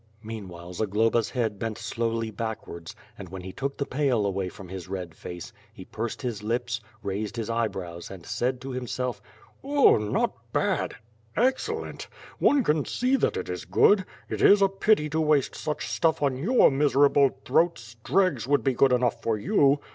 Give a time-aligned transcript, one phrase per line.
[0.23, 3.77] Meanwhile Zagloba's head bent slowly backwards, and WITH FIRE AND SWORD.
[3.77, 6.81] 235 when he took the pail away from his red face, he pursed his lips,
[7.03, 9.21] raised his eyebrows and said, as if to himself:
[9.63, 9.99] "Oh!
[9.99, 10.95] not bad,
[11.37, 12.07] excellent!
[12.39, 14.03] One can see that it is good!
[14.27, 18.73] It is a pity to waste such stuff on your miserable throats, dregs would be
[18.73, 19.81] good enough for you.